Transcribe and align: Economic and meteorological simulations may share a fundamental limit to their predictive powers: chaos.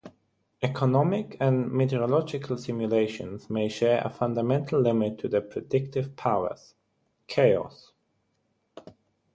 Economic 0.63 1.37
and 1.39 1.71
meteorological 1.71 2.57
simulations 2.57 3.51
may 3.51 3.69
share 3.69 4.01
a 4.03 4.09
fundamental 4.09 4.81
limit 4.81 5.19
to 5.19 5.27
their 5.29 5.41
predictive 5.41 6.15
powers: 6.15 6.73
chaos. 7.27 7.91